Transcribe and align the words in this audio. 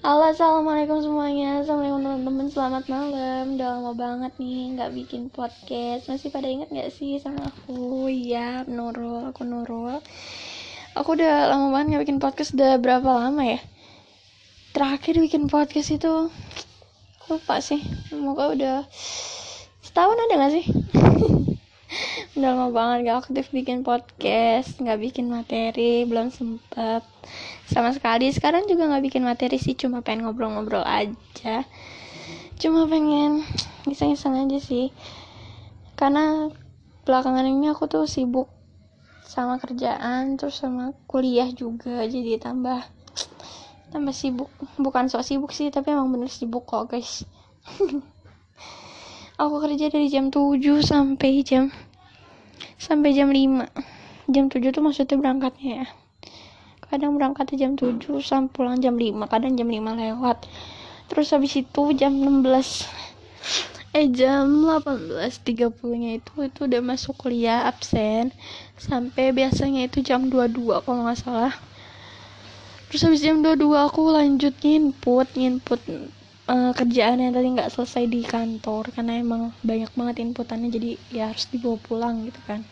Halo 0.00 0.32
assalamualaikum 0.32 1.04
semuanya. 1.04 1.60
Assalamualaikum 1.60 2.00
teman-teman. 2.00 2.48
Selamat 2.48 2.88
malam. 2.88 3.60
Udah 3.60 3.68
lama 3.76 3.92
banget 3.92 4.32
nih 4.40 4.72
nggak 4.72 4.96
bikin 4.96 5.28
podcast. 5.28 6.08
Masih 6.08 6.32
pada 6.32 6.48
inget 6.48 6.72
gak 6.72 6.88
sih 6.88 7.20
sama 7.20 7.52
aku? 7.52 8.08
Iya 8.08 8.64
Nurul. 8.64 9.28
Aku 9.28 9.44
Nurul. 9.44 10.00
Aku 10.96 11.20
udah 11.20 11.52
lama 11.52 11.68
banget 11.68 11.86
nggak 11.92 12.02
bikin 12.08 12.16
podcast. 12.16 12.56
Udah 12.56 12.80
berapa 12.80 13.04
lama 13.12 13.44
ya? 13.44 13.60
Terakhir 14.72 15.20
bikin 15.20 15.52
podcast 15.52 15.92
itu 15.92 16.32
Lupa 17.28 17.60
sih. 17.60 17.84
Semoga 18.08 18.56
udah 18.56 18.88
Setahun 19.84 20.16
ada 20.16 20.34
gak 20.40 20.52
sih 20.56 20.64
udah 22.38 22.54
lama 22.54 22.66
banget 22.70 23.10
gak 23.10 23.18
aktif 23.26 23.50
bikin 23.50 23.82
podcast 23.82 24.78
nggak 24.78 25.00
bikin 25.02 25.26
materi 25.26 26.06
belum 26.06 26.30
sempet. 26.30 27.02
Sama 27.66 27.90
sekali 27.90 28.30
sekarang 28.30 28.70
juga 28.70 28.86
nggak 28.86 29.04
bikin 29.10 29.26
materi 29.26 29.58
sih 29.58 29.74
cuma 29.74 29.98
pengen 29.98 30.30
ngobrol-ngobrol 30.30 30.86
aja. 30.86 31.66
Cuma 32.62 32.86
pengen 32.86 33.42
iseng-iseng 33.90 34.38
aja 34.38 34.58
sih. 34.62 34.94
Karena 35.98 36.46
belakangan 37.02 37.46
ini 37.46 37.74
aku 37.74 37.90
tuh 37.90 38.06
sibuk 38.06 38.46
sama 39.26 39.58
kerjaan 39.58 40.38
terus 40.38 40.58
sama 40.58 40.94
kuliah 41.10 41.50
juga 41.50 42.06
jadi 42.06 42.38
tambah 42.38 42.86
tambah 43.90 44.14
sibuk. 44.14 44.50
Bukan 44.78 45.10
sok 45.10 45.26
sibuk 45.26 45.50
sih 45.50 45.74
tapi 45.74 45.90
emang 45.90 46.14
bener 46.14 46.30
sibuk 46.30 46.70
kok 46.70 46.86
guys 46.86 47.26
aku 49.40 49.56
kerja 49.64 49.88
dari 49.88 50.12
jam 50.12 50.28
7 50.28 50.60
sampai 50.84 51.40
jam 51.40 51.72
sampai 52.76 53.16
jam 53.16 53.32
5 53.32 53.64
jam 54.28 54.52
7 54.52 54.68
tuh 54.68 54.84
maksudnya 54.84 55.16
berangkatnya 55.16 55.72
ya. 55.80 55.86
Kadang 56.84 57.16
berangkat 57.16 57.56
jam 57.56 57.72
7 57.72 58.20
sampai 58.20 58.52
pulang 58.52 58.76
jam 58.84 59.00
5 59.00 59.16
kadang 59.32 59.56
jam 59.56 59.64
5 59.64 59.96
lewat. 59.96 60.44
Terus 61.08 61.32
habis 61.32 61.56
itu 61.56 61.82
jam 61.96 62.12
16 62.12 62.84
eh 63.90 64.06
jam 64.12 64.44
18.30 64.84 65.72
nya 65.98 66.10
itu 66.20 66.32
itu 66.44 66.60
udah 66.68 66.80
masuk 66.84 67.16
kuliah 67.16 67.64
absen. 67.64 68.36
Sampai 68.76 69.32
biasanya 69.32 69.88
itu 69.88 70.04
jam 70.04 70.28
22 70.28 70.84
kalau 70.84 71.08
nggak 71.08 71.16
salah. 71.16 71.56
Terus 72.92 73.08
habis 73.08 73.24
jam 73.24 73.40
22 73.40 73.72
aku 73.72 74.02
lanjut 74.12 74.52
nginput 74.60 75.32
nginput 75.32 75.80
uh, 76.50 76.72
kerjaan 76.74 77.22
yang 77.22 77.32
tadi 77.32 77.48
nggak 77.54 77.70
selesai 77.70 78.10
di 78.10 78.26
kantor 78.26 78.90
karena 78.90 79.22
emang 79.22 79.54
banyak 79.62 79.90
banget 79.94 80.26
inputannya 80.26 80.68
jadi 80.68 80.90
ya 81.14 81.24
harus 81.30 81.46
dibawa 81.48 81.78
pulang 81.78 82.26
gitu 82.26 82.40
kan. 82.44 82.66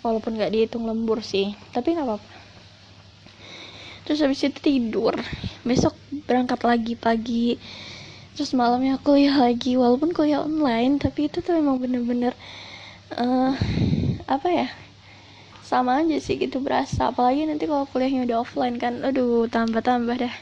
Walaupun 0.00 0.38
nggak 0.40 0.52
dihitung 0.54 0.88
lembur 0.88 1.20
sih 1.20 1.52
tapi 1.76 1.92
nggak 1.92 2.08
apa-apa. 2.08 2.32
Terus 4.06 4.22
habis 4.22 4.40
itu 4.46 4.58
tidur 4.62 5.18
besok 5.66 5.92
berangkat 6.24 6.60
lagi 6.64 6.94
pagi. 6.96 7.60
Terus 8.36 8.52
malamnya 8.52 9.00
kuliah 9.00 9.36
lagi 9.48 9.76
walaupun 9.76 10.12
kuliah 10.16 10.44
online 10.44 11.00
tapi 11.00 11.28
itu 11.28 11.40
tuh 11.40 11.56
emang 11.56 11.80
bener-bener 11.80 12.36
uh, 13.16 13.52
apa 14.28 14.48
ya 14.48 14.68
sama 15.66 16.00
aja 16.00 16.16
sih 16.22 16.38
gitu 16.38 16.62
berasa. 16.62 17.10
Apalagi 17.10 17.44
nanti 17.44 17.66
kalau 17.66 17.84
kuliahnya 17.90 18.24
udah 18.30 18.38
offline 18.46 18.78
kan 18.78 19.02
aduh 19.02 19.50
tambah-tambah 19.50 20.16
dah 20.22 20.34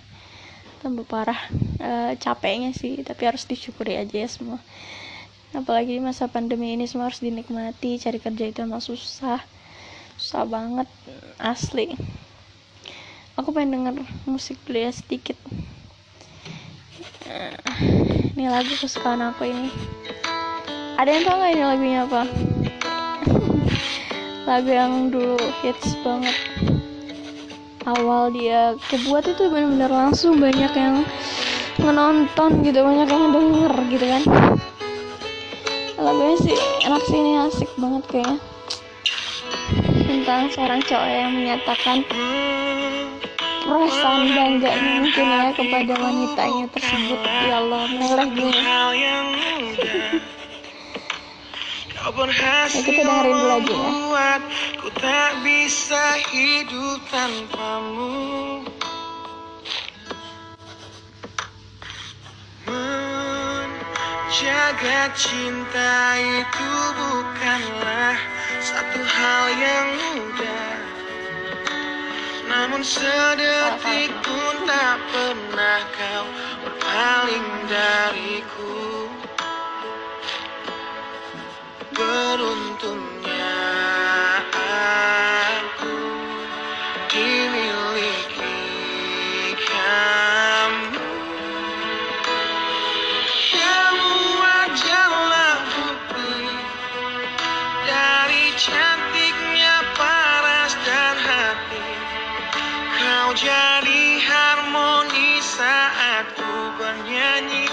tambah 0.84 1.08
parah 1.08 1.40
e, 1.80 2.20
capeknya 2.20 2.76
sih 2.76 3.00
tapi 3.00 3.24
harus 3.24 3.48
disyukuri 3.48 3.96
aja 3.96 4.12
ya 4.12 4.28
semua. 4.28 4.60
Apalagi 5.56 5.96
masa 5.96 6.28
pandemi 6.28 6.76
ini 6.76 6.84
semua 6.84 7.08
harus 7.08 7.24
dinikmati 7.24 7.96
cari 7.96 8.20
kerja 8.20 8.44
itu 8.52 8.60
emang 8.60 8.84
susah 8.84 9.40
susah 10.20 10.44
banget 10.44 10.84
asli. 11.40 11.96
Aku 13.40 13.48
pengen 13.56 13.80
denger 13.80 14.04
musik 14.28 14.60
dulu 14.68 14.84
ya 14.84 14.92
sedikit. 14.92 15.40
Eh, 17.24 17.56
ini 18.36 18.52
lagu 18.52 18.68
kesukaan 18.76 19.24
aku 19.24 19.48
ini. 19.48 19.72
Ada 21.00 21.08
yang 21.10 21.24
tau 21.26 21.40
gak 21.40 21.50
ini 21.56 21.64
lagunya 21.64 22.00
apa? 22.06 22.22
Lagu 24.48 24.70
yang 24.70 25.10
dulu 25.10 25.40
hits 25.64 25.98
banget 26.06 26.36
awal 27.84 28.32
dia 28.32 28.72
kebuat 28.88 29.28
itu 29.28 29.52
benar-benar 29.52 29.92
langsung 29.92 30.40
banyak 30.40 30.72
yang 30.72 31.04
menonton 31.80 32.64
gitu 32.64 32.80
banyak 32.80 33.08
yang 33.08 33.26
denger 33.32 33.72
gitu 33.92 34.06
kan. 34.08 34.22
Lagunya 36.00 36.36
sih 36.40 36.56
enak 36.88 37.02
sih 37.04 37.18
ini 37.20 37.32
asik 37.44 37.70
banget 37.76 38.02
kayaknya. 38.08 38.38
Tentang 40.04 40.42
seorang 40.52 40.80
cowok 40.84 41.08
yang 41.08 41.30
menyatakan 41.36 41.98
perasaan 43.64 44.22
bangganya 44.32 44.92
mungkin 45.00 45.26
ya 45.28 45.48
kepada 45.52 45.92
wanitanya 45.96 46.66
tersebut. 46.72 47.20
Ya 47.24 47.56
Allah 47.60 47.84
meleleh 47.92 48.28
gue 48.32 48.52
ya 52.04 52.68
kita 52.68 53.00
dengerin 53.00 53.64
dulu 53.64 54.12
aja 54.12 54.36
ya. 54.36 54.76
ku 54.76 54.92
tak 55.00 55.40
bisa 55.40 56.20
hidup 56.28 57.00
tanpamu. 57.08 58.60
Menjaga 64.28 65.16
cinta 65.16 66.20
itu 66.20 66.70
bukanlah 66.92 68.20
satu 68.60 69.00
hal 69.00 69.44
yang 69.56 69.88
mudah. 69.96 70.76
Namun 72.52 72.84
sedetik 72.84 74.12
pun 74.20 74.54
tak 74.68 75.00
pernah 75.08 75.80
kau 75.96 76.28
berpaling 76.68 77.48
dariku 77.72 78.93
beruntungnya 81.94 83.54
aku 84.50 85.98
dimiliki 87.06 88.58
kamu. 89.62 91.06
Kamu 93.54 94.18
adalah 94.42 95.54
bukti 95.70 96.50
dari 97.86 98.44
cantiknya 98.58 99.76
paras 99.94 100.74
dan 100.82 101.16
hati. 101.22 101.86
Kau 102.98 103.30
jadi 103.38 104.02
harmoni 104.18 105.38
saat 105.38 106.26
ku 106.34 106.74
bernyanyi 106.74 107.70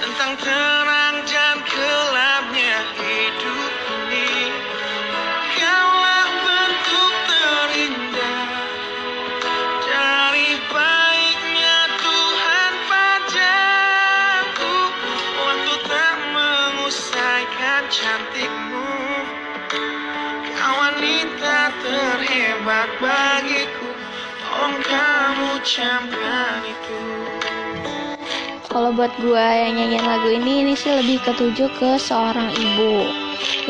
tentang 0.00 0.36
terang 0.44 0.99
kalau 28.66 28.90
buat 28.90 29.14
gue 29.22 29.38
yang 29.38 29.78
nyanyiin 29.78 30.02
lagu 30.02 30.26
ini 30.34 30.66
ini 30.66 30.74
sih 30.74 30.90
lebih 30.90 31.22
ketujuh 31.22 31.70
ke 31.78 31.94
seorang 31.94 32.50
ibu. 32.50 33.06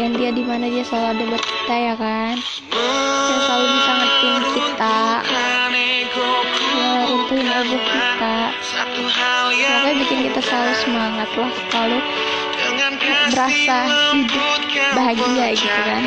Yang 0.01 0.13
dia 0.17 0.31
di 0.33 0.43
mana 0.49 0.65
dia 0.73 0.81
selalu 0.81 1.07
ada 1.13 1.25
buat 1.29 1.45
kita 1.45 1.75
ya 1.77 1.95
kan? 2.01 2.35
Dia 2.73 3.39
selalu 3.45 3.67
bisa 3.69 3.91
ngertiin 3.93 4.45
kita. 4.57 5.01
Ya 6.73 6.93
runtuhin 7.05 7.49
ego 7.53 7.77
kita. 7.77 8.37
Semoga 9.61 9.93
bikin 10.01 10.19
kita 10.25 10.41
selalu 10.41 10.73
semangat 10.81 11.29
lah 11.37 11.53
selalu 11.69 11.99
berasa 13.31 13.79
hidup 14.13 14.61
bahagia 14.97 15.47
gitu 15.55 15.81
kan 15.85 16.03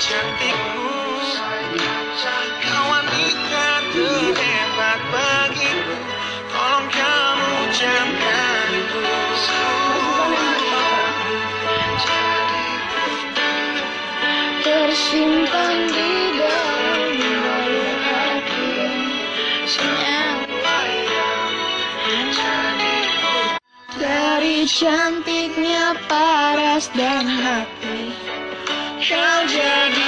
cantikmu. 0.00 0.88
Kau 2.60 2.84
wanita 2.88 3.68
terhebat 3.92 5.00
bagiku. 5.12 5.96
Tolong 6.50 6.86
kamu 6.90 7.54
camkan 7.76 8.68
itu 8.74 9.00
tersimpan 14.60 15.76
di 15.94 16.12
dalam 16.40 17.08
dalam 17.20 17.98
hati. 18.02 18.72
Senyawa 19.68 20.78
dari 24.00 24.64
cantiknya 24.66 25.39
paras 26.80 26.96
dan 26.96 27.26
hati 27.28 28.16
Kau 29.04 29.40
jadi 29.48 29.99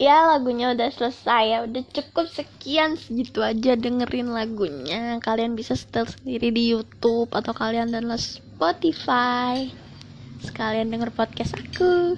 ya 0.00 0.24
lagunya 0.32 0.72
udah 0.72 0.88
selesai. 0.88 1.42
Ya 1.52 1.58
udah 1.68 1.84
cukup 1.92 2.24
sekian 2.32 2.96
segitu 2.96 3.44
aja 3.44 3.76
dengerin 3.76 4.32
lagunya. 4.32 5.20
Kalian 5.20 5.52
bisa 5.52 5.76
setel 5.76 6.08
sendiri 6.08 6.48
di 6.48 6.72
YouTube 6.72 7.28
atau 7.36 7.52
kalian 7.52 7.92
download 7.92 8.16
Spotify. 8.16 9.68
Sekalian 10.40 10.88
denger 10.88 11.12
podcast 11.12 11.52
aku. 11.52 12.16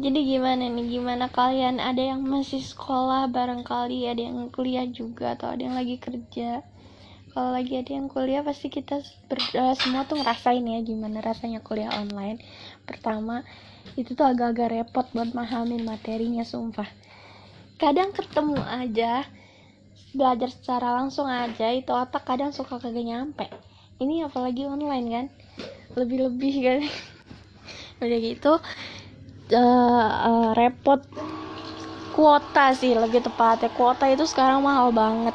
Jadi 0.00 0.20
gimana 0.22 0.70
nih? 0.70 0.86
Gimana 0.96 1.26
kalian? 1.26 1.82
Ada 1.82 2.14
yang 2.14 2.22
masih 2.22 2.62
sekolah 2.62 3.26
barangkali? 3.26 4.06
Ada 4.06 4.30
yang 4.30 4.54
kuliah 4.54 4.86
juga 4.86 5.34
atau 5.34 5.50
ada 5.50 5.66
yang 5.66 5.74
lagi 5.74 5.98
kerja? 5.98 6.62
Kalau 7.34 7.50
lagi 7.50 7.74
ada 7.74 7.90
yang 7.94 8.06
kuliah 8.06 8.42
pasti 8.46 8.70
kita 8.70 9.02
ber- 9.26 9.54
eh, 9.54 9.74
semua 9.78 10.06
tuh 10.06 10.18
ngerasain 10.18 10.62
ya 10.62 10.78
gimana 10.82 11.18
rasanya 11.22 11.58
kuliah 11.62 11.90
online. 11.94 12.38
Pertama 12.86 13.42
itu 13.98 14.14
tuh 14.14 14.26
agak-agak 14.26 14.70
repot 14.70 15.06
buat 15.10 15.34
mahamin 15.34 15.82
materinya 15.82 16.46
sumpah. 16.46 16.86
Kadang 17.80 18.14
ketemu 18.14 18.60
aja 18.60 19.26
belajar 20.10 20.50
secara 20.50 20.98
langsung 20.98 21.30
aja 21.30 21.70
itu 21.70 21.90
otak 21.90 22.26
kadang 22.26 22.50
suka 22.50 22.78
kagak 22.78 23.06
nyampe. 23.06 23.46
Ini 23.98 24.26
apalagi 24.26 24.66
online 24.66 25.06
kan? 25.10 25.26
Lebih-lebih 25.98 26.54
kan? 26.62 26.80
Udah 28.04 28.18
gitu 28.20 28.52
eh, 29.50 30.10
eh, 30.30 30.48
repot 30.54 31.00
kuota 32.14 32.74
sih 32.74 32.94
lebih 32.94 33.22
tepatnya. 33.24 33.70
Kuota 33.72 34.06
itu 34.06 34.26
sekarang 34.26 34.62
mahal 34.62 34.94
banget. 34.94 35.34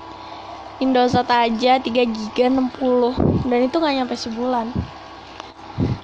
Indosat 0.80 1.28
aja 1.32 1.80
3 1.80 2.04
giga 2.04 2.52
60 2.52 3.16
dan 3.48 3.60
itu 3.64 3.76
gak 3.80 3.96
nyampe 3.96 4.16
sebulan. 4.20 4.76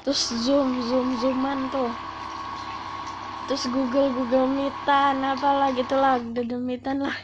Terus 0.04 0.32
zoom 0.32 0.80
zoom 0.80 1.12
zooman 1.20 1.68
tuh 1.68 1.92
terus 3.52 3.68
google 3.68 4.16
google 4.16 4.48
meetan 4.48 5.20
apalah 5.28 5.76
gitu 5.76 6.00
lah 6.00 6.24
google 6.24 6.64
meetan 6.64 7.04
lah. 7.04 7.20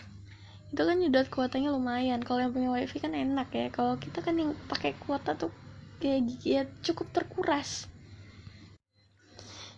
Itu 0.67 0.83
kan 0.83 0.99
nyedot 0.99 1.31
kuotanya 1.31 1.71
lumayan. 1.71 2.19
Kalau 2.19 2.43
yang 2.43 2.51
punya 2.51 2.67
wifi 2.67 2.99
kan 2.99 3.15
enak 3.15 3.47
ya. 3.55 3.71
Kalau 3.71 3.95
kita 3.95 4.19
kan 4.19 4.35
yang 4.35 4.51
pakai 4.67 4.91
kuota 4.99 5.39
tuh 5.39 5.55
kayak 6.03 6.27
ya 6.43 6.67
cukup 6.83 7.15
terkuras. 7.15 7.87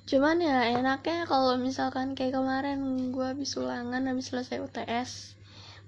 Cuman 0.10 0.42
ya 0.42 0.74
enaknya 0.74 1.30
kalau 1.30 1.54
misalkan 1.62 2.18
kayak 2.18 2.42
kemarin 2.42 3.14
gue 3.14 3.26
habis 3.30 3.54
ulangan 3.54 4.10
habis 4.10 4.34
selesai 4.34 4.58
UTS 4.58 5.38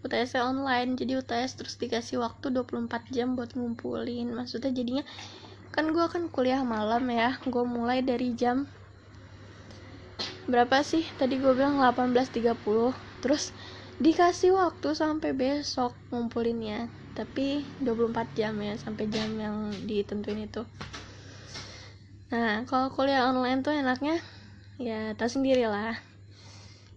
UTS 0.06 0.38
online 0.38 0.94
jadi 0.94 1.26
UTS 1.26 1.58
terus 1.58 1.74
dikasih 1.82 2.22
waktu 2.22 2.54
24 2.54 3.10
jam 3.10 3.34
buat 3.34 3.58
ngumpulin. 3.58 4.30
Maksudnya 4.30 4.70
jadinya 4.70 5.02
kan 5.74 5.90
gue 5.90 6.06
kan 6.06 6.30
kuliah 6.30 6.62
malam 6.62 7.10
ya 7.10 7.42
gue 7.50 7.66
mulai 7.66 8.06
dari 8.06 8.38
jam 8.38 8.70
berapa 10.52 10.84
sih? 10.84 11.08
Tadi 11.16 11.40
gue 11.40 11.56
bilang 11.56 11.80
18.30 11.80 12.52
terus 13.24 13.56
dikasih 14.04 14.52
waktu 14.52 14.92
sampai 14.92 15.32
besok 15.32 15.96
ngumpulinnya. 16.12 16.92
Tapi 17.16 17.64
24 17.80 18.36
jam 18.36 18.60
ya 18.60 18.76
sampai 18.76 19.08
jam 19.08 19.32
yang 19.40 19.72
ditentuin 19.88 20.44
itu. 20.44 20.68
Nah 22.36 22.68
kalau 22.68 22.92
kuliah 22.92 23.32
online 23.32 23.64
tuh 23.64 23.72
enaknya 23.72 24.20
ya 24.76 25.16
tau 25.16 25.32
sendiri 25.32 25.68
lah 25.68 25.96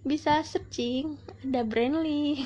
bisa 0.04 0.42
searching 0.44 1.16
ada 1.46 1.62
Brandly. 1.62 2.42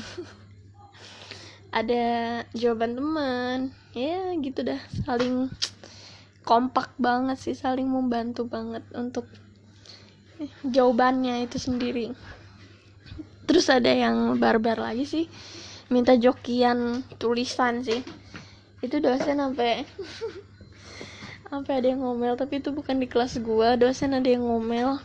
Ada 1.68 2.48
jawaban 2.56 2.96
teman. 2.96 3.58
Ya 3.92 4.32
gitu 4.40 4.64
dah. 4.64 4.80
Saling 5.04 5.52
kompak 6.48 6.96
banget 6.96 7.36
sih 7.36 7.52
saling 7.52 7.84
membantu 7.92 8.48
banget 8.48 8.80
untuk 8.96 9.28
jawabannya 10.62 11.46
itu 11.46 11.58
sendiri. 11.58 12.14
Terus 13.48 13.66
ada 13.72 13.90
yang 13.90 14.36
barbar 14.36 14.78
lagi 14.78 15.08
sih 15.08 15.24
minta 15.88 16.14
jokian 16.14 17.02
tulisan 17.16 17.82
sih. 17.82 18.04
Itu 18.78 19.02
dosen 19.02 19.40
sampai 19.40 19.82
sampai 21.50 21.72
ada 21.80 21.88
yang 21.88 22.04
ngomel 22.04 22.36
tapi 22.36 22.60
itu 22.60 22.70
bukan 22.70 23.00
di 23.00 23.08
kelas 23.08 23.40
gua 23.40 23.74
dosen 23.74 24.14
ada 24.14 24.28
yang 24.28 24.44
ngomel. 24.44 25.00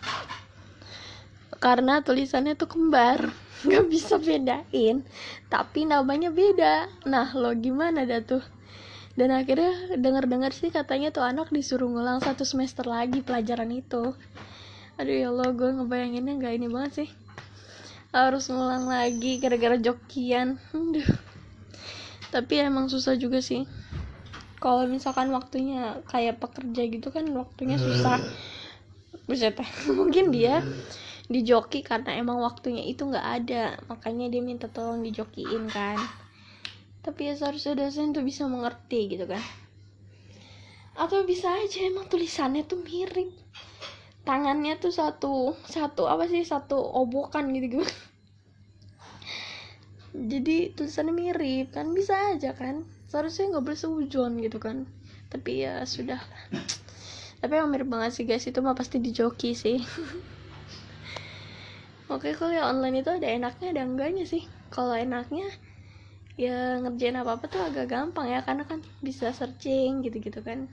Karena 1.57 2.03
tulisannya 2.03 2.59
tuh 2.59 2.67
kembar 2.67 3.31
nggak 3.65 3.85
bisa 3.87 4.19
bedain 4.19 5.01
tapi 5.47 5.87
namanya 5.87 6.29
beda. 6.29 6.91
Nah 7.07 7.31
lo 7.33 7.55
gimana 7.57 8.03
dah 8.03 8.21
tuh? 8.21 8.43
Dan 9.13 9.29
akhirnya 9.29 9.93
dengar-dengar 9.93 10.57
sih 10.57 10.73
katanya 10.73 11.13
tuh 11.13 11.21
anak 11.21 11.53
disuruh 11.53 11.85
ngulang 11.85 12.17
satu 12.17 12.41
semester 12.49 12.89
lagi 12.89 13.21
pelajaran 13.21 13.69
itu 13.69 14.17
aduh 14.93 15.15
ya 15.15 15.27
Allah 15.33 15.49
gue 15.57 15.69
ngebayanginnya 15.73 16.33
nggak 16.37 16.53
ini 16.53 16.67
banget 16.69 16.91
sih. 17.03 17.09
Harus 18.13 18.45
ngulang 18.53 18.85
lagi 18.85 19.41
gara-gara 19.41 19.77
jokian. 19.81 20.61
Aduh. 20.71 21.09
Tapi 22.29 22.53
emang 22.61 22.89
susah 22.89 23.17
juga 23.17 23.41
sih. 23.41 23.65
Kalau 24.61 24.85
misalkan 24.85 25.33
waktunya 25.33 25.97
kayak 26.05 26.37
pekerja 26.39 26.81
gitu 26.87 27.09
kan 27.09 27.25
waktunya 27.33 27.81
susah. 27.81 28.21
Buset, 29.25 29.57
mungkin 29.97 30.29
dia 30.29 30.61
dijoki 31.25 31.81
karena 31.81 32.13
emang 32.13 32.37
waktunya 32.41 32.85
itu 32.85 33.09
nggak 33.09 33.27
ada. 33.43 33.81
Makanya 33.89 34.29
dia 34.29 34.41
minta 34.45 34.69
tolong 34.69 35.01
dijokiin 35.01 35.73
kan. 35.73 35.97
Tapi 37.01 37.27
ya 37.27 37.33
seharusnya 37.33 37.75
dosen 37.75 38.13
tuh 38.13 38.21
bisa 38.21 38.45
mengerti 38.45 39.09
gitu 39.09 39.25
kan. 39.25 39.41
Atau 40.93 41.25
bisa 41.25 41.49
aja 41.49 41.81
emang 41.81 42.05
tulisannya 42.05 42.63
tuh 42.69 42.77
mirip 42.85 43.33
tangannya 44.23 44.79
tuh 44.79 44.95
satu 44.95 45.51
satu 45.67 46.07
apa 46.07 46.31
sih? 46.31 46.47
Satu 46.47 46.79
obokan 46.79 47.51
gitu 47.55 47.79
gitu. 47.79 47.83
Jadi 50.13 50.77
tulisannya 50.77 51.13
mirip 51.13 51.73
kan? 51.73 51.89
Bisa 51.91 52.13
aja 52.31 52.53
kan? 52.53 52.85
Seharusnya 53.09 53.49
nggak 53.49 53.65
boleh 53.65 53.79
seujon 53.79 54.31
gitu 54.45 54.61
kan? 54.61 54.85
Tapi 55.33 55.65
ya 55.65 55.81
sudah. 55.89 56.21
Tapi 57.41 57.53
emang 57.59 57.73
mirip 57.73 57.89
banget 57.89 58.11
sih 58.13 58.25
guys. 58.29 58.45
Itu 58.45 58.61
mah 58.61 58.77
pasti 58.77 59.01
dijoki 59.01 59.57
sih. 59.57 59.81
Oke 62.13 62.37
kalau 62.37 62.53
ya 62.53 62.69
online 62.69 63.01
itu 63.01 63.09
ada 63.09 63.25
enaknya 63.25 63.73
ada 63.73 63.83
enggaknya 63.83 64.25
sih. 64.29 64.45
Kalau 64.69 64.93
enaknya 64.93 65.49
ya 66.37 66.77
ngerjain 66.81 67.17
apa 67.17 67.41
apa 67.41 67.45
tuh 67.49 67.65
agak 67.65 67.89
gampang 67.89 68.29
ya. 68.29 68.45
Karena 68.45 68.69
kan 68.69 68.85
bisa 69.01 69.33
searching 69.33 70.05
gitu 70.05 70.21
gitu 70.21 70.45
kan? 70.45 70.69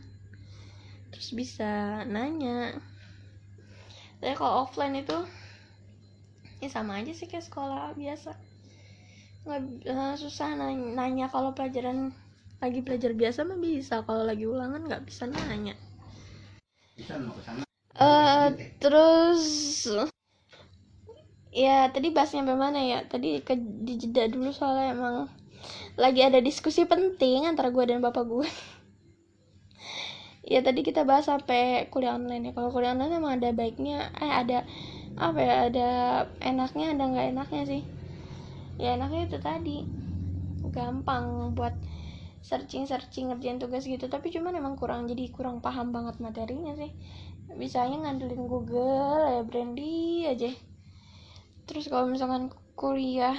Terus 1.16 1.32
bisa 1.32 2.04
nanya 2.04 2.76
tapi 4.20 4.36
kalau 4.36 4.68
offline 4.68 5.00
itu 5.00 5.16
ya 6.60 6.68
sama 6.68 7.00
aja 7.00 7.16
sih 7.16 7.24
kayak 7.24 7.48
sekolah 7.48 7.96
biasa. 7.96 8.36
Nggak 9.48 9.60
eh, 9.88 10.14
susah 10.20 10.52
nanya, 10.60 10.92
nanya 10.92 11.26
kalau 11.32 11.56
pelajaran 11.56 12.12
lagi 12.60 12.84
belajar 12.84 13.16
biasa 13.16 13.48
mah 13.48 13.56
bisa. 13.56 14.04
Kalau 14.04 14.28
lagi 14.28 14.44
ulangan 14.44 14.84
nggak 14.84 15.08
bisa 15.08 15.24
nanya. 15.24 15.72
Eh 17.96 18.48
terus 18.76 19.88
ya 21.50 21.88
tadi 21.88 22.12
bahas 22.12 22.36
sampai 22.36 22.60
mana 22.60 22.80
ya? 22.84 23.00
Tadi 23.08 23.40
ke 23.40 23.56
dijeda 23.56 24.28
dulu 24.28 24.52
soalnya 24.52 24.92
emang 24.92 25.16
lagi 25.96 26.20
ada 26.20 26.44
diskusi 26.44 26.84
penting 26.84 27.48
antara 27.48 27.72
gue 27.72 27.84
dan 27.88 28.04
bapak 28.04 28.24
gue 28.28 28.48
ya 30.40 30.64
tadi 30.64 30.80
kita 30.80 31.04
bahas 31.04 31.28
sampai 31.28 31.88
kuliah 31.92 32.16
online 32.16 32.50
ya. 32.50 32.52
Kalau 32.56 32.72
kuliah 32.72 32.96
online 32.96 33.20
emang 33.20 33.32
ada 33.40 33.50
baiknya 33.52 34.08
eh 34.16 34.32
ada 34.32 34.64
apa 35.20 35.38
ya 35.38 35.54
ada 35.68 35.88
enaknya 36.40 36.96
ada 36.96 37.04
nggak 37.08 37.26
enaknya 37.36 37.62
sih? 37.68 37.82
Ya 38.80 38.96
enaknya 38.96 39.28
itu 39.28 39.38
tadi. 39.38 39.78
Gampang 40.72 41.56
buat 41.56 41.76
searching 42.40 42.88
searching 42.88 43.28
ngerjain 43.28 43.60
tugas 43.60 43.84
gitu. 43.84 44.08
Tapi 44.08 44.32
cuman 44.32 44.56
emang 44.56 44.74
kurang 44.80 45.04
jadi 45.08 45.28
kurang 45.28 45.60
paham 45.60 45.92
banget 45.92 46.16
materinya 46.24 46.72
sih. 46.76 46.92
Bisanya 47.56 48.08
ngandelin 48.08 48.48
Google 48.48 49.20
ya 49.28 49.42
Brandy 49.44 50.24
aja. 50.24 50.50
Terus 51.68 51.86
kalau 51.92 52.08
misalkan 52.08 52.48
kuliah 52.74 53.36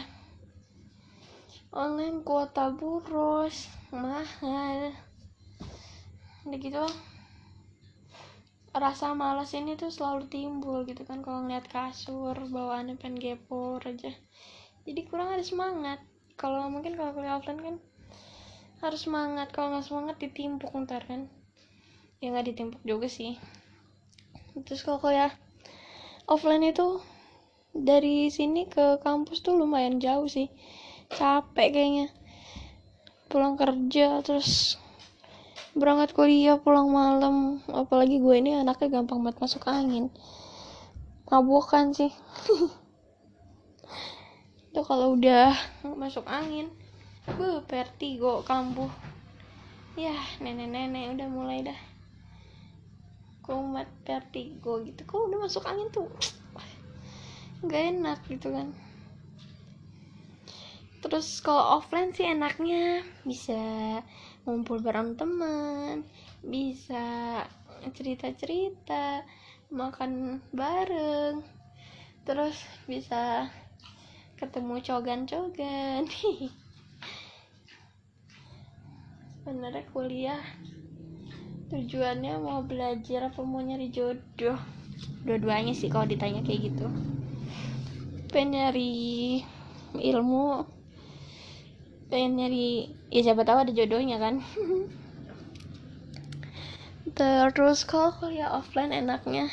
online 1.72 2.22
kuota 2.22 2.70
boros 2.76 3.72
mahal 3.96 4.92
udah 6.42 6.58
gitu 6.58 6.86
rasa 8.72 9.12
malas 9.12 9.52
ini 9.52 9.76
tuh 9.76 9.92
selalu 9.92 10.32
timbul 10.32 10.88
gitu 10.88 11.04
kan 11.04 11.20
kalau 11.20 11.44
ngeliat 11.44 11.68
kasur 11.68 12.34
bawaannya 12.34 12.96
pengen 12.96 13.20
gepor 13.20 13.84
aja. 13.84 14.16
Jadi 14.88 15.02
kurang 15.12 15.36
ada 15.36 15.44
semangat. 15.44 16.00
Kalau 16.40 16.72
mungkin 16.72 16.96
kalau 16.96 17.12
kuliah 17.12 17.36
offline 17.38 17.60
kan 17.60 17.76
harus 18.80 19.04
semangat. 19.04 19.52
Kalau 19.52 19.76
nggak 19.76 19.86
semangat 19.86 20.16
ditimpuk 20.24 20.72
ntar 20.88 21.04
kan. 21.04 21.28
Ya 22.24 22.32
nggak 22.32 22.48
ditimpuk 22.56 22.82
juga 22.88 23.12
sih. 23.12 23.36
Terus 24.64 24.88
kalau 24.88 25.04
kuliah 25.04 25.36
offline 26.32 26.64
itu 26.64 27.04
dari 27.76 28.32
sini 28.32 28.72
ke 28.72 29.04
kampus 29.04 29.44
tuh 29.44 29.60
lumayan 29.60 30.00
jauh 30.00 30.32
sih. 30.32 30.48
Capek 31.12 31.76
kayaknya. 31.76 32.08
Pulang 33.28 33.60
kerja 33.60 34.24
terus 34.24 34.80
berangkat 35.76 36.12
kuliah 36.12 36.60
pulang 36.60 36.92
malam. 36.92 37.64
Apalagi 37.72 38.20
gue 38.20 38.36
ini 38.38 38.60
anaknya 38.60 39.02
gampang 39.02 39.24
banget 39.24 39.40
masuk 39.40 39.64
angin. 39.68 40.12
Mabokan 41.32 41.96
sih. 41.96 42.12
Itu 44.72 44.82
kalau 44.88 45.20
udah 45.20 45.52
masuk 46.00 46.24
angin 46.28 46.72
Buh, 47.22 47.62
vertigo 47.70 48.42
kambuh. 48.42 48.90
Ya 49.94 50.18
nenek-nenek 50.42 51.14
udah 51.14 51.28
mulai 51.30 51.62
dah. 51.62 51.80
Kumat 53.46 53.86
vertigo 54.02 54.82
gitu. 54.82 55.06
Kok 55.06 55.30
udah 55.30 55.40
masuk 55.46 55.64
angin 55.70 55.88
tuh? 55.94 56.10
Nggak 57.64 57.84
enak 57.94 58.20
gitu 58.26 58.50
kan. 58.50 58.74
Terus 61.02 61.42
kalau 61.46 61.78
offline 61.78 62.10
sih 62.14 62.26
enaknya 62.26 63.06
bisa 63.22 63.62
ngumpul 64.44 64.82
bareng 64.82 65.14
teman 65.14 66.02
bisa 66.42 67.42
cerita-cerita 67.94 69.26
makan 69.70 70.42
bareng 70.52 71.46
terus 72.26 72.58
bisa 72.86 73.50
ketemu 74.42 74.82
cogan-cogan. 74.82 76.10
Sebenarnya 79.46 79.86
kuliah. 79.94 80.42
Tujuannya 81.70 82.42
mau 82.42 82.66
belajar 82.66 83.30
apa 83.30 83.42
mau 83.46 83.62
nyari 83.62 83.94
jodoh? 83.94 84.58
Dua-duanya 85.24 85.78
sih 85.78 85.94
kalau 85.94 86.10
ditanya 86.10 86.42
kayak 86.42 86.74
gitu. 86.74 86.90
Pengen 88.34 88.58
nyari 88.58 89.42
ilmu 89.94 90.66
pengen 92.12 92.36
nyari 92.36 92.92
ya 93.08 93.24
siapa 93.24 93.48
tahu 93.48 93.64
ada 93.64 93.72
jodohnya 93.72 94.20
kan. 94.20 94.44
Terus 97.16 97.88
kalau 97.88 98.12
kuliah 98.20 98.52
offline 98.52 98.92
enaknya? 98.92 99.48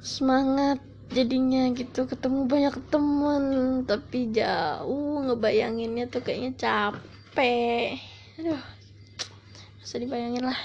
Semangat 0.00 0.80
jadinya 1.12 1.68
gitu 1.76 2.08
ketemu 2.08 2.48
banyak 2.48 2.74
temen 2.88 3.44
tapi 3.84 4.32
jauh 4.32 5.20
ngebayanginnya 5.28 6.08
tuh 6.08 6.24
kayaknya 6.24 6.56
capek. 6.56 8.00
Aduh 8.40 8.64
bisa 9.84 10.00
dibayangin 10.00 10.48
lah. 10.48 10.56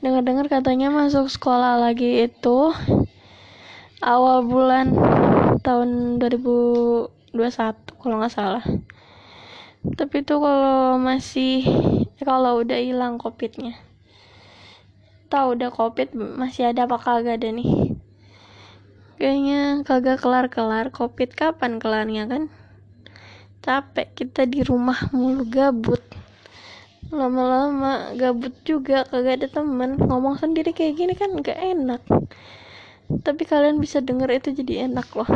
Dengar-dengar 0.00 0.48
katanya 0.48 0.88
masuk 0.88 1.28
sekolah 1.28 1.76
lagi 1.76 2.24
itu 2.24 2.72
awal 4.00 4.48
bulan 4.48 4.96
tahun 5.60 6.16
2021 7.32 8.00
kalau 8.00 8.16
nggak 8.20 8.32
salah. 8.32 8.64
Tapi 9.84 10.26
itu 10.26 10.34
kalau 10.40 10.98
masih 10.98 11.64
kalau 12.24 12.60
udah 12.64 12.78
hilang 12.80 13.20
covidnya. 13.20 13.76
Tahu 15.28 15.60
udah 15.60 15.70
covid 15.70 16.16
masih 16.16 16.72
ada 16.72 16.88
apa 16.88 16.96
kagak 16.96 17.40
ada 17.40 17.48
nih? 17.52 17.94
Kayaknya 19.20 19.84
kagak 19.84 20.18
kelar-kelar. 20.24 20.88
Covid 20.94 21.30
kapan 21.36 21.82
kelarnya 21.82 22.24
kan? 22.30 22.42
Capek 23.60 24.08
kita 24.16 24.48
di 24.48 24.64
rumah 24.64 25.10
mulu 25.12 25.44
gabut. 25.44 26.00
Lama-lama 27.12 28.14
gabut 28.16 28.54
juga 28.64 29.04
kagak 29.04 29.44
ada 29.44 29.48
temen. 29.52 30.00
Ngomong 30.00 30.40
sendiri 30.40 30.72
kayak 30.72 30.94
gini 30.96 31.14
kan 31.18 31.34
gak 31.44 31.58
enak. 31.60 32.02
Tapi 33.08 33.42
kalian 33.44 33.80
bisa 33.80 34.00
denger 34.00 34.28
itu 34.32 34.52
jadi 34.52 34.88
enak 34.88 35.08
loh 35.16 35.28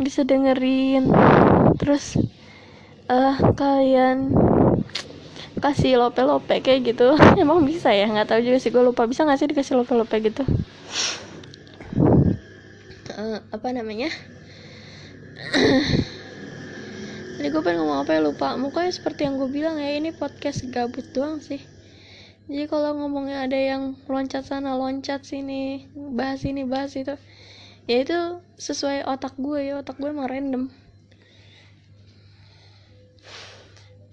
bisa 0.00 0.26
dengerin. 0.26 1.10
Terus 1.78 2.18
uh, 3.06 3.36
kalian 3.54 4.34
kasih 5.56 5.96
lope-lope 5.96 6.60
kayak 6.60 6.94
gitu 6.94 7.16
emang 7.42 7.64
bisa 7.64 7.94
ya? 7.94 8.06
Nggak 8.10 8.28
tahu 8.34 8.40
juga 8.44 8.58
sih 8.58 8.70
gue 8.74 8.82
lupa. 8.82 9.06
Bisa 9.06 9.24
nggak 9.24 9.38
sih 9.38 9.48
dikasih 9.50 9.74
lope-lope 9.78 10.16
gitu? 10.20 10.42
Uh, 13.16 13.40
apa 13.54 13.68
namanya? 13.72 14.12
Tadi 17.36 17.48
gue 17.52 17.62
pengen 17.62 17.84
ngomong 17.84 18.04
apa 18.04 18.16
ya? 18.16 18.20
Lupa. 18.24 18.56
Mukanya 18.56 18.92
seperti 18.92 19.28
yang 19.28 19.36
gue 19.36 19.48
bilang 19.52 19.76
ya 19.76 19.92
Ini 19.96 20.16
podcast 20.16 20.64
gabut 20.72 21.04
doang 21.12 21.40
sih. 21.40 21.60
Jadi 22.46 22.64
kalau 22.70 22.94
ngomongnya 22.94 23.42
ada 23.44 23.58
yang 23.58 23.98
loncat 24.06 24.46
sana 24.46 24.78
loncat 24.78 25.26
sini 25.26 25.90
Bahas 26.14 26.46
ini 26.46 26.62
bahas 26.62 26.94
itu 26.94 27.18
Ya 27.86 28.02
itu 28.02 28.42
sesuai 28.58 29.06
otak 29.06 29.38
gue 29.38 29.62
ya 29.62 29.78
Otak 29.78 30.02
gue 30.02 30.10
emang 30.10 30.26
random. 30.26 30.66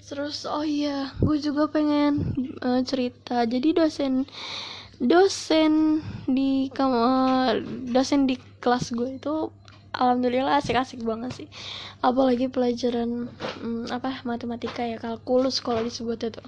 Terus 0.05 0.45
oh 0.45 0.61
iya 0.61 1.09
Gue 1.17 1.41
juga 1.41 1.65
pengen 1.73 2.37
uh, 2.61 2.81
cerita. 2.85 3.49
Jadi 3.49 3.73
dosen 3.73 4.29
Dosen 5.01 6.05
di 6.29 6.69
kamar 6.69 7.65
Dosen 7.65 8.29
di 8.29 8.37
kelas 8.61 8.93
gue 8.93 9.17
itu 9.17 9.49
alhamdulillah 9.93 10.61
asik-asik 10.61 11.01
banget 11.01 11.33
sih. 11.33 11.47
Apalagi 12.05 12.49
pelajaran 12.49 13.29
hmm, 13.61 13.89
apa 13.89 14.21
matematika 14.21 14.85
ya 14.85 15.01
kalkulus 15.01 15.61
kalau 15.65 15.81
disebut 15.81 16.29
itu. 16.29 16.43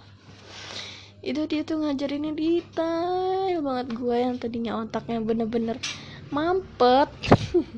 Itu 1.25 1.41
dia 1.49 1.65
tuh 1.65 1.81
ngajarinnya 1.81 2.37
detail 2.37 3.65
banget. 3.65 3.87
Gue 3.97 4.17
yang 4.21 4.37
tadinya 4.37 4.77
otaknya 4.77 5.21
bener-bener 5.25 5.81
mampet. 6.29 7.09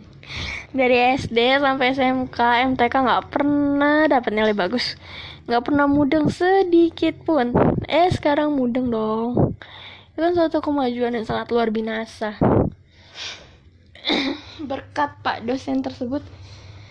Dari 0.78 1.16
SD 1.16 1.64
sampai 1.64 1.96
SMK 1.96 2.40
MTK 2.76 2.94
nggak 2.94 3.26
pernah 3.32 4.06
dapat 4.12 4.32
nilai 4.36 4.54
bagus. 4.54 5.00
Nggak 5.48 5.64
pernah 5.64 5.88
mudeng 5.88 6.28
sedikit 6.28 7.16
pun. 7.24 7.56
Eh 7.88 8.12
sekarang 8.12 8.54
mudeng 8.54 8.92
dong. 8.92 9.56
Itu 10.14 10.20
kan 10.20 10.36
suatu 10.36 10.60
kemajuan 10.60 11.16
yang 11.16 11.24
sangat 11.24 11.54
luar 11.54 11.70
biasa 11.70 12.42
berkat 14.70 15.20
pak 15.24 15.44
dosen 15.44 15.84
tersebut 15.84 16.24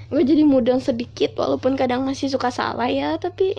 gue 0.06 0.22
jadi 0.22 0.46
mudeng 0.46 0.78
sedikit 0.78 1.34
walaupun 1.34 1.74
kadang 1.74 2.06
masih 2.06 2.30
suka 2.30 2.54
salah 2.54 2.86
ya 2.86 3.18
tapi 3.18 3.58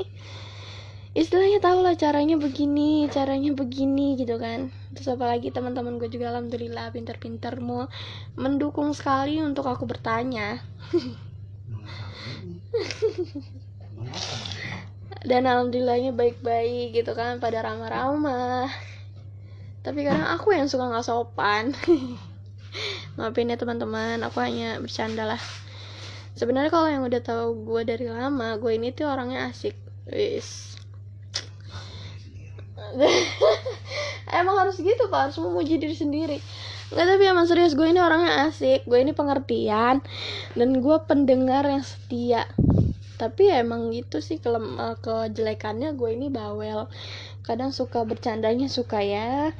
istilahnya 1.17 1.57
tau 1.57 1.81
lah 1.81 1.97
caranya 1.97 2.37
begini 2.37 3.09
caranya 3.09 3.49
begini 3.57 4.13
gitu 4.21 4.37
kan. 4.37 4.69
Terus 4.93 5.17
apalagi 5.17 5.49
teman-teman 5.49 5.97
gue 5.97 6.13
juga 6.13 6.29
alhamdulillah 6.29 6.93
pinter-pinter 6.93 7.57
mau 7.57 7.89
mendukung 8.37 8.93
sekali 8.93 9.41
untuk 9.41 9.65
aku 9.65 9.89
bertanya. 9.89 10.61
Dan 15.27 15.49
alhamdulillahnya 15.49 16.13
baik-baik 16.13 17.01
gitu 17.01 17.17
kan 17.17 17.41
pada 17.41 17.65
ramah-ramah. 17.65 18.69
Tapi 19.81 20.05
kadang 20.05 20.29
aku 20.37 20.53
yang 20.53 20.69
suka 20.69 20.85
nggak 20.85 21.01
sopan. 21.01 21.73
Maafin 23.17 23.49
ya 23.49 23.57
teman-teman 23.57 24.21
aku 24.21 24.37
hanya 24.37 24.77
bercanda 24.77 25.25
lah. 25.25 25.41
Sebenarnya 26.37 26.69
kalau 26.69 26.93
yang 26.93 27.01
udah 27.01 27.25
tahu 27.25 27.65
gue 27.65 27.89
dari 27.89 28.05
lama 28.05 28.61
gue 28.61 28.77
ini 28.77 28.93
tuh 28.93 29.09
orangnya 29.09 29.49
asik. 29.49 29.73
Wis 30.05 30.77
emang 34.39 34.55
harus 34.61 34.77
gitu 34.77 35.09
pak 35.09 35.29
harus 35.29 35.37
memuji 35.41 35.81
diri 35.81 35.95
sendiri. 35.97 36.37
Nggak 36.93 37.05
tapi 37.05 37.23
emang 37.27 37.45
serius 37.49 37.73
gue 37.75 37.87
ini 37.89 37.99
orangnya 37.99 38.47
asik. 38.47 38.87
Gue 38.87 39.03
ini 39.03 39.11
pengertian. 39.11 39.99
Dan 40.53 40.79
gue 40.79 40.97
pendengar 41.03 41.67
yang 41.67 41.83
setia. 41.83 42.45
Tapi 43.17 43.49
ya 43.49 43.65
emang 43.65 43.89
gitu 43.89 44.21
sih 44.21 44.37
kelem 44.37 44.77
kejelekannya 45.01 45.97
gue 45.97 46.09
ini 46.13 46.27
bawel. 46.29 46.85
Kadang 47.41 47.73
suka 47.73 48.05
bercandanya 48.05 48.69
suka 48.69 49.01
ya 49.01 49.51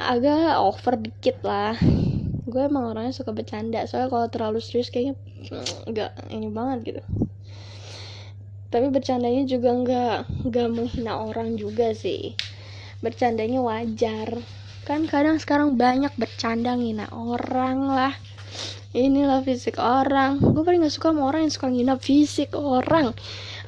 agak 0.00 0.56
over 0.62 0.96
dikit 0.96 1.42
lah. 1.44 1.74
Gue 2.46 2.62
emang 2.70 2.94
orangnya 2.94 3.12
suka 3.12 3.34
bercanda. 3.34 3.84
Soalnya 3.84 4.08
kalau 4.08 4.26
terlalu 4.30 4.58
serius 4.62 4.88
kayaknya 4.88 5.18
nggak 5.90 6.10
ini 6.30 6.48
banget 6.48 6.78
gitu 6.94 7.02
tapi 8.70 8.86
bercandanya 8.86 9.42
juga 9.50 9.70
nggak 9.74 10.16
nggak 10.46 10.68
menghina 10.70 11.18
orang 11.18 11.58
juga 11.58 11.90
sih. 11.90 12.38
Bercandanya 13.02 13.58
wajar. 13.58 14.38
Kan 14.86 15.10
kadang 15.10 15.42
sekarang 15.42 15.74
banyak 15.74 16.14
bercanda 16.14 16.78
ngina 16.78 17.10
orang 17.10 17.90
lah. 17.90 18.14
Inilah 18.94 19.42
fisik 19.42 19.78
orang. 19.78 20.38
Gue 20.42 20.66
paling 20.66 20.82
gak 20.82 20.94
suka 20.94 21.14
sama 21.14 21.30
orang 21.30 21.46
yang 21.46 21.54
suka 21.54 21.66
ngina 21.70 21.94
fisik 21.98 22.50
orang. 22.58 23.14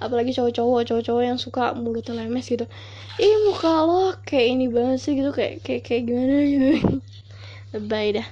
Apalagi 0.02 0.34
cowok-cowok 0.34 0.82
cowok-cowok 0.82 1.22
yang 1.22 1.38
suka 1.38 1.74
mulutnya 1.78 2.18
lemes 2.18 2.46
gitu. 2.50 2.66
Ih 3.22 3.34
muka 3.46 3.86
lo 3.86 4.18
kayak 4.26 4.46
ini 4.58 4.66
banget 4.66 4.98
sih 4.98 5.14
gitu. 5.14 5.30
Kayak 5.30 5.62
kayak 5.62 5.82
kayak 5.86 6.02
gimana 6.10 6.34
gitu. 6.46 6.70
Lebay 7.74 8.18
dah 8.18 8.26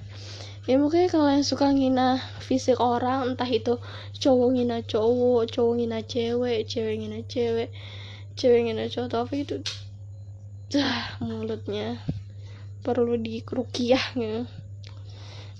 ya 0.68 0.76
mungkin 0.76 1.08
kalau 1.08 1.32
yang 1.32 1.46
suka 1.46 1.72
ngina 1.72 2.20
fisik 2.44 2.76
orang 2.80 3.32
entah 3.32 3.48
itu 3.48 3.80
cowok 4.20 4.48
ngina 4.52 4.84
cowok 4.84 5.48
cowok 5.48 5.72
ngina 5.80 5.98
cewek 6.04 6.68
cewek 6.68 6.94
ngina 7.00 7.20
cewek 7.24 7.68
cewek 8.36 8.60
ngina 8.68 8.84
cowok 8.92 9.06
atau 9.08 9.20
apa 9.24 9.32
gitu 9.40 9.56
dah 10.70 11.18
mulutnya 11.18 11.98
perlu 12.80 13.18
dikerukiah 13.20 14.16
gitu. 14.16 14.48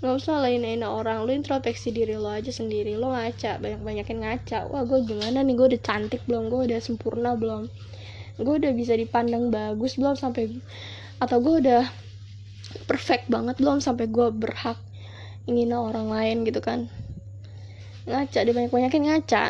Nggak 0.00 0.14
usah 0.16 0.40
lain-lain 0.40 0.80
orang. 0.80 1.28
Lu 1.28 1.34
introspeksi 1.36 1.92
diri 1.92 2.16
lo 2.16 2.32
aja 2.32 2.48
sendiri. 2.48 2.96
Lo 2.96 3.12
ngaca 3.12 3.60
banyak-banyakin 3.60 4.18
ngaca. 4.24 4.58
Wah 4.72 4.82
gue 4.88 5.04
gimana 5.04 5.44
nih? 5.44 5.54
Gue 5.58 5.76
udah 5.76 5.82
cantik 5.84 6.24
belum? 6.24 6.48
Gue 6.48 6.72
udah 6.72 6.80
sempurna 6.80 7.36
belum? 7.36 7.68
Gue 8.40 8.54
udah 8.56 8.72
bisa 8.72 8.96
dipandang 8.96 9.52
bagus 9.52 10.00
belum? 10.00 10.16
Sampai 10.16 10.48
atau 11.20 11.36
gue 11.44 11.54
udah 11.68 11.84
perfect 12.88 13.28
banget 13.28 13.60
belum? 13.60 13.84
Sampai 13.84 14.08
gue 14.08 14.32
berhak 14.32 14.80
ingin 15.48 15.72
orang 15.76 16.10
lain 16.10 16.44
gitu 16.44 16.60
kan. 16.60 16.90
Ngaca 18.08 18.40
dia 18.42 18.54
banyak-banyakin 18.56 19.04
ngaca. 19.06 19.44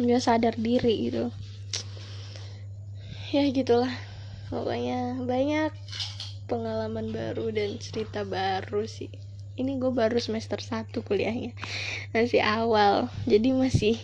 Dia 0.00 0.18
sadar 0.22 0.56
diri 0.56 1.10
gitu. 1.10 1.28
Ya 3.30 3.46
gitulah. 3.50 3.92
Pokoknya 4.50 5.20
banyak 5.22 5.70
pengalaman 6.50 7.14
baru 7.14 7.54
dan 7.54 7.78
cerita 7.78 8.26
baru 8.26 8.88
sih. 8.88 9.10
Ini 9.54 9.76
gue 9.78 9.92
baru 9.92 10.16
semester 10.18 10.58
1 10.58 10.90
kuliahnya. 11.04 11.54
Masih 12.10 12.42
awal. 12.42 13.12
Jadi 13.28 13.54
masih 13.54 13.96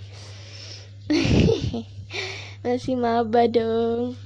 masih 2.66 2.98
maba 2.98 3.46
dong 3.46 4.18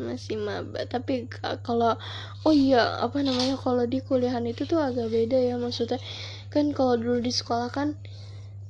masih 0.00 0.40
maba. 0.40 0.82
Tapi 0.86 1.30
kalau 1.62 1.94
oh 2.42 2.54
iya 2.54 3.02
apa 3.02 3.22
namanya 3.22 3.54
kalau 3.58 3.86
di 3.86 4.02
kuliahan 4.02 4.44
itu 4.46 4.66
tuh 4.66 4.82
agak 4.82 5.10
beda 5.10 5.38
ya 5.38 5.54
maksudnya. 5.60 6.02
Kan 6.50 6.74
kalau 6.74 6.98
dulu 6.98 7.22
di 7.22 7.30
sekolah 7.30 7.70
kan 7.70 7.98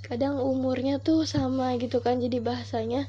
kadang 0.04 0.36
umurnya 0.36 1.00
tuh 1.00 1.24
sama 1.24 1.80
gitu 1.80 2.04
kan 2.04 2.20
jadi 2.20 2.44
bahasanya 2.44 3.08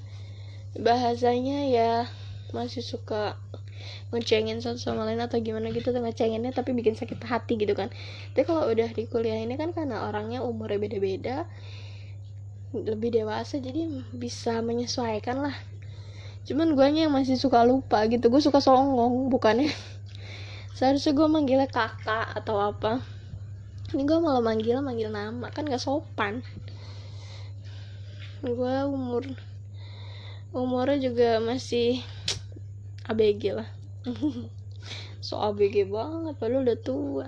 bahasanya 0.80 1.68
ya 1.68 2.08
masih 2.56 2.80
suka 2.80 3.36
ngecengin 4.16 4.64
satu 4.64 4.80
sama 4.80 5.04
lain 5.04 5.20
atau 5.20 5.44
gimana 5.44 5.70
gitu 5.76 5.92
tuh 5.92 6.00
ngecenginnya 6.00 6.56
tapi 6.56 6.72
bikin 6.72 6.96
sakit 6.96 7.20
hati 7.28 7.60
gitu 7.60 7.76
kan. 7.76 7.92
Tapi 8.32 8.44
kalau 8.48 8.72
udah 8.72 8.90
di 8.96 9.04
kuliah 9.12 9.40
ini 9.44 9.60
kan 9.60 9.76
karena 9.76 10.08
orangnya 10.08 10.40
umurnya 10.40 10.80
beda-beda 10.80 11.44
lebih 12.76 13.16
dewasa 13.16 13.60
jadi 13.64 14.04
bisa 14.12 14.60
menyesuaikan 14.60 15.40
lah 15.40 15.56
cuman 16.46 16.78
gue 16.78 16.86
yang 16.94 17.10
masih 17.10 17.42
suka 17.42 17.66
lupa 17.66 18.06
gitu. 18.06 18.30
Gue 18.30 18.38
suka 18.38 18.62
songong 18.62 19.34
bukannya. 19.34 19.74
Seharusnya 20.78 21.18
gue 21.18 21.28
manggilnya 21.28 21.66
kakak 21.66 22.38
atau 22.38 22.62
apa. 22.62 23.02
Ini 23.94 24.06
gue 24.06 24.18
malah 24.22 24.46
manggil 24.46 24.82
manggil 24.86 25.10
nama 25.10 25.50
kan 25.50 25.66
gak 25.66 25.82
sopan. 25.82 26.46
Gue 28.46 28.76
umur 28.86 29.26
umurnya 30.54 31.02
juga 31.02 31.42
masih 31.42 32.06
ABG 33.10 33.58
lah. 33.58 33.70
So 35.26 35.42
ABG 35.42 35.90
banget 35.90 36.38
padahal 36.38 36.62
udah 36.62 36.78
tua. 36.78 37.28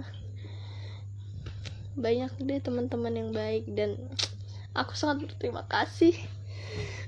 Banyak 1.97 2.37
deh 2.37 2.61
teman-teman 2.61 3.13
yang 3.17 3.29
baik 3.33 3.65
dan 3.73 3.97
aku 4.77 4.93
sangat 4.93 5.25
berterima 5.25 5.65
kasih 5.65 6.13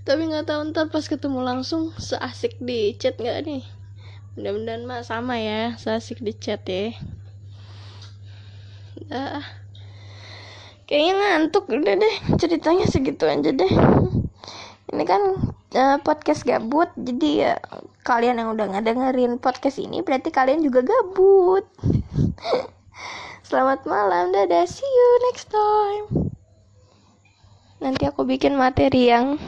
tapi 0.08 0.26
nggak 0.26 0.50
tahu 0.50 0.74
ntar 0.74 0.90
pas 0.90 1.06
ketemu 1.06 1.46
langsung 1.46 1.94
seasik 2.00 2.58
di 2.58 2.98
chat 2.98 3.20
nggak 3.20 3.46
nih? 3.46 3.64
Mudah-mudahan 4.40 4.84
mah 4.88 5.02
sama 5.04 5.38
ya 5.38 5.76
seasik 5.76 6.24
di 6.24 6.34
chat 6.34 6.64
ya. 6.66 6.96
Dah. 9.10 9.46
Kayaknya 10.90 11.14
ngantuk 11.14 11.70
udah 11.70 11.94
deh 11.94 12.16
ceritanya 12.42 12.90
segitu 12.90 13.30
aja 13.30 13.54
deh. 13.54 13.74
Ini 14.90 15.04
kan 15.06 15.22
uh, 15.78 15.98
podcast 16.02 16.42
gabut 16.48 16.90
jadi 16.98 17.30
ya 17.30 17.54
kalian 18.02 18.42
yang 18.42 18.50
udah 18.58 18.66
ngedengerin 18.74 19.38
podcast 19.38 19.78
ini 19.78 20.02
berarti 20.02 20.34
kalian 20.34 20.66
juga 20.66 20.82
gabut. 20.82 21.68
Selamat 23.50 23.86
malam 23.86 24.34
dadah 24.34 24.66
see 24.66 24.86
you 24.86 25.10
next 25.30 25.50
time 25.50 26.29
nanti 27.80 28.04
aku 28.04 28.28
bikin 28.28 28.60
materi 28.60 29.08
yang 29.08 29.40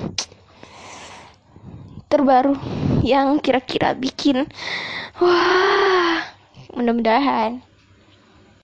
terbaru 2.07 2.55
yang 3.03 3.39
kira-kira 3.43 3.91
bikin 3.95 4.47
wah 5.19 6.19
mudah-mudahan 6.75 7.59